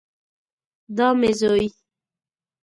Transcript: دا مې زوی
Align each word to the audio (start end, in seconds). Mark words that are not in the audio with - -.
دا 0.97 1.07
مې 1.19 1.31
زوی 1.39 1.67